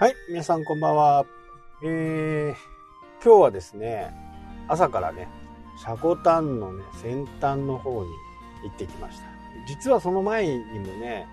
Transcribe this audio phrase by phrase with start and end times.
[0.00, 1.26] はい、皆さんこんばんは。
[1.82, 2.54] えー、
[3.20, 4.14] 今日はですね、
[4.68, 5.26] 朝からね、
[5.76, 8.10] シャコタンのね、先端の方に
[8.62, 9.24] 行ってきました。
[9.66, 11.26] 実はその前にもね、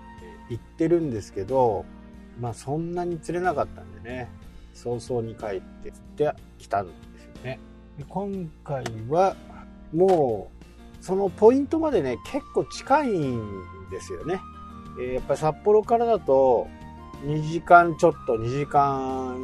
[0.50, 1.84] 行ってるんですけど、
[2.40, 4.28] まあそんなに釣れなかったんでね、
[4.74, 7.60] 早々に帰って釣ってきたんですよね。
[7.96, 9.36] で今回は
[9.94, 10.50] も
[11.00, 14.40] うそのポイントまでね結構近いんですよね、
[14.98, 16.66] えーやっぱり札幌からだと
[17.24, 19.38] 2時間ちょっと2時間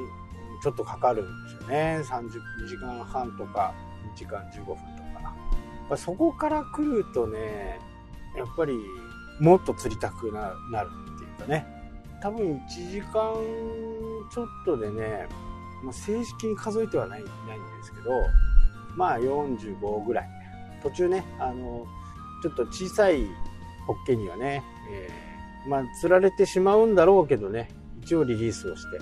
[0.62, 2.00] ちょっとかかるんですよね。
[2.04, 3.74] 32時間半とか
[4.14, 4.76] 2時間15分と
[5.88, 5.96] か。
[5.96, 7.80] そこから来るとね
[8.36, 8.78] やっぱり
[9.40, 11.66] もっと釣りたくななるっていうかね。
[12.22, 13.34] 多分1時間
[14.32, 15.26] ちょっとでね、
[15.82, 18.10] まあ、正式に数えてはないないんですけど
[18.94, 20.28] まあ45ぐらい。
[20.82, 21.86] 途中ねあの
[22.42, 23.24] ちょっと小さい
[23.86, 25.31] ホッケにはね、えー
[25.68, 27.70] まあ釣られてしまうんだろうけどね。
[28.02, 28.96] 一応リリースをして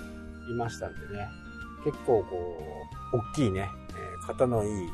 [0.53, 1.29] いましたんでね。
[1.85, 2.63] 結構こ
[3.13, 4.89] う大きいね、えー型のいい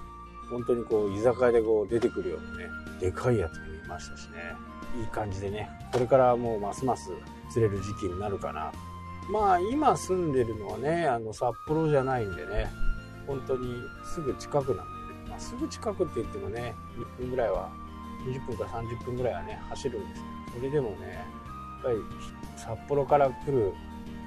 [0.51, 2.65] 本当にこう居酒屋でこう出てくるようなね
[3.01, 4.55] でかいやつもいましたしね。
[4.99, 5.69] いい感じでね。
[5.93, 7.11] これからもうますます
[7.51, 8.73] 釣れる時期になるかな。
[9.31, 12.71] まあ今住んでるのはねあの札幌じゃないんでね。
[13.27, 14.87] 本当にすぐ近くなん
[15.25, 16.75] で、まあ、すぐ近くって言ってもね
[17.19, 17.71] 1分ぐらいは
[18.25, 20.25] 20分から30分ぐらいはね走るんですよ
[20.57, 21.25] それでもね
[21.87, 21.99] ぱり
[22.57, 23.73] 札幌から来る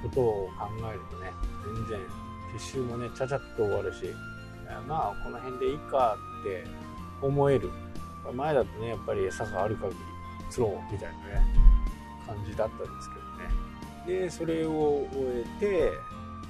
[0.02, 1.30] ことを考えるとね
[1.64, 2.00] 全然
[2.56, 4.04] 撤収もねちゃちゃっと終わるし
[4.88, 6.64] まあこの辺でいいかって
[7.20, 7.70] 思える。
[8.34, 9.96] 前だとねやっぱり餌がある限り
[10.50, 11.46] 釣ろうみたいなね
[12.26, 13.08] 感じだったんです
[14.06, 14.20] けどね。
[14.22, 15.90] でそれを終えて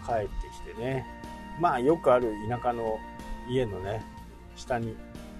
[0.04, 0.28] 帰って
[0.72, 1.06] きてね
[1.60, 2.98] まあよくある田舎の
[3.48, 4.04] 家のね
[4.56, 4.96] 下に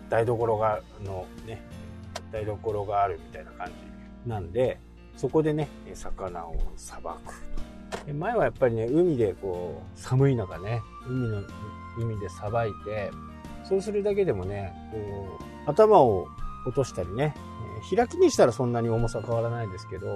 [0.09, 1.61] 台所がのね
[2.33, 3.67] 台所があるみたいな感
[4.25, 4.79] じなんで
[5.21, 7.19] そこでね魚をさば
[8.07, 11.43] く前はやっぱりね海でこう寒い中ね海の
[11.99, 13.11] 海でさばいて
[13.69, 16.27] そうするだけでもねこう頭を
[16.67, 17.35] 落としたりね、
[17.95, 20.09] 開きにしたらそんなに重さ変わらないですけど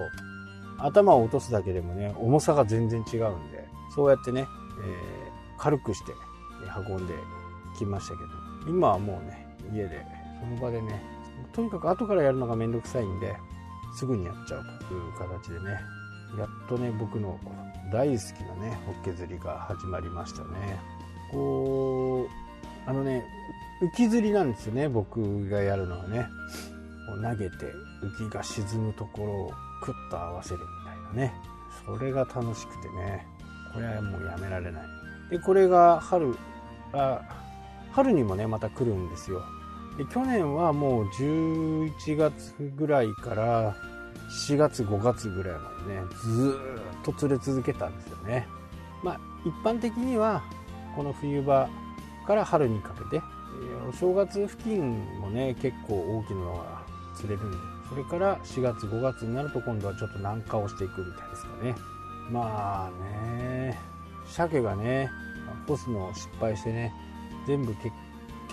[0.78, 4.46] 頭を落とすだけでもね重さが全然違うんでそうやってね、
[4.82, 5.24] えー
[5.56, 6.12] 軽くして
[6.88, 7.14] 運んで
[7.78, 8.44] きましたけど。
[8.66, 10.04] 今はもうね家で
[10.40, 11.02] その場でね
[11.52, 13.36] とにかく後からやるのがめんどくさいんで
[13.94, 15.80] すぐにやっちゃうという形でね。
[16.38, 17.38] やっとね僕の
[17.92, 20.80] 大好きなねホッケ釣りが始まりましたね。
[21.30, 22.28] こ
[22.86, 23.24] うあのね
[23.82, 26.26] 浮き釣りなんですよね僕がやるのはね。
[27.06, 27.56] こう投げて
[28.02, 29.52] 浮きが沈むところを
[29.82, 31.34] クッと合わせるみたいなね。
[31.86, 33.26] それが楽しくてね。
[33.74, 34.82] これはもうやめられない。
[35.30, 36.34] でこれが春
[36.92, 37.20] あ
[37.92, 39.42] 春にもねまた来るんですよ。
[39.96, 43.76] で去年はもう11月ぐらいから
[44.48, 46.58] 4月5月ぐらいまでねず
[47.00, 48.48] っと釣れ続けたんですよね。
[49.02, 50.42] まあ一般的には
[50.96, 51.68] この冬場
[52.26, 53.22] から春にかけて、
[53.88, 56.82] お正月付近もね結構大きなのが
[57.16, 57.56] 釣れるんで
[57.88, 61.74] それから4月5月になると今度はちょっと南下をしていくみたいですかね。
[62.30, 63.78] まあね
[64.26, 65.10] 鮭がね
[65.68, 66.92] 干すのを失敗してね
[67.46, 67.90] 全部結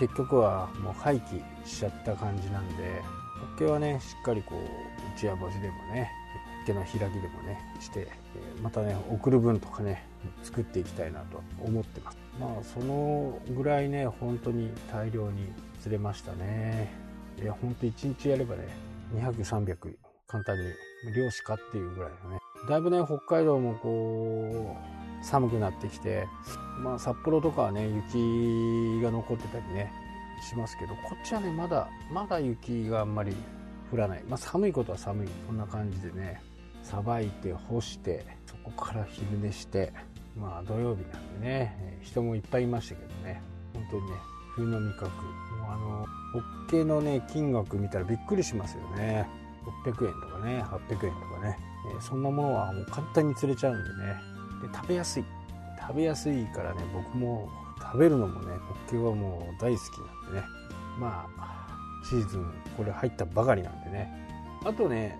[0.02, 3.00] 結局はもう廃棄しちゃった感じなんで
[3.38, 6.10] ホッケはねしっかりこう内や干しでもね
[6.56, 8.08] ホッケの開きでもねして
[8.60, 10.04] またね送る分とかね
[10.42, 12.18] 作っていきたいなと思ってます。
[12.40, 16.92] まあそのぐらいね本当に大量に釣れましたね。
[17.40, 18.70] いや本当1日やればね
[19.14, 19.76] 200300
[20.26, 20.64] 簡単に
[21.14, 22.38] 漁師かっていうぐらいのね。
[22.68, 26.26] だいぶね北海道もこう寒くなってきて
[26.82, 29.92] まあ札幌とかはね雪が残ってたりね
[30.48, 33.34] しますけどこっちはねまだまだ雪があんまり
[33.92, 34.24] 降らない。
[34.28, 35.28] まあ寒いことは寒い。
[35.46, 36.40] こんな感じでね
[36.82, 39.92] さばいて干してそこから昼寝して
[40.36, 43.42] まあ土曜日なんでね人もいっぱいいましたけどね。
[43.74, 44.12] 本当にね
[44.56, 45.04] 冬の味覚。
[45.06, 49.28] もうあのホッケのね金額見たらびっくりしますよね。
[49.84, 51.56] 600円とかね800円とかね、
[51.96, 54.16] えそんなものはもう簡単に釣れちゃうんでね。
[54.74, 55.24] 食べやすい。
[55.80, 57.50] 食べやすいからね僕も
[57.80, 60.46] 食べるのもねホッケはもう大好きなんでね。
[60.98, 61.66] まあ
[62.08, 64.28] シーズンこれ入ったばかりなんでね。
[64.64, 65.18] あとね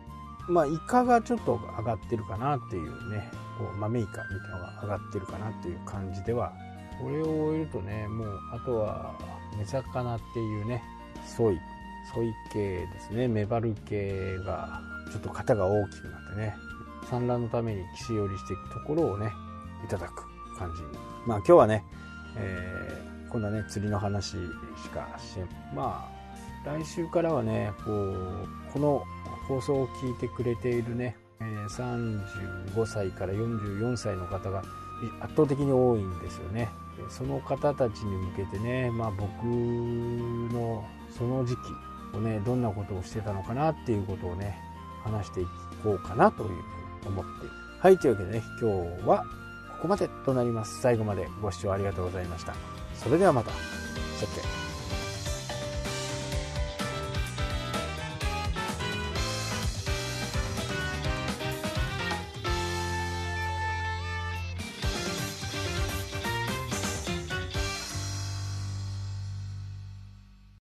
[0.49, 6.53] まあイカがちょっと上がってるかなっていうねこう豆イカみたいなのが上がってるかなっていう感じでは
[7.01, 9.15] これを終えるとねもうあとは
[9.59, 10.83] 目魚っていうね
[11.27, 11.59] ソイ
[12.15, 13.29] ソイ系ですね。
[13.29, 14.81] メバル系が
[15.13, 16.55] ちょっと型が大きくなってね。
[17.13, 19.31] 産卵のために岸寄りしていくところをね
[19.85, 20.25] いただく
[20.57, 20.83] 感じ
[21.27, 21.85] まあ今日はね、
[22.37, 24.37] えーこんなね釣りの話し
[24.93, 25.41] かして
[25.75, 29.05] まあ来週からはねこうこの
[29.49, 31.67] 放送を聞いてくれているね、えー
[32.75, 34.63] 35歳から44歳の方が
[35.23, 36.69] 圧倒的に多いんですよね。
[37.09, 44.59] その方たちに向けてね、まあ、僕のその時期をねどんなことをしてたのかなっていうことをね
[45.03, 45.47] 話してい
[45.83, 46.51] こうかなという
[47.07, 47.47] 思って。
[47.47, 48.71] いるはいというわけでね今
[49.03, 49.25] 日は
[49.73, 50.81] ここまでとなります。
[50.81, 52.55] 最後までご視聴ありがとうございました。
[52.95, 53.51] それではまた。
[53.51, 53.57] さ
[54.27, 54.62] て。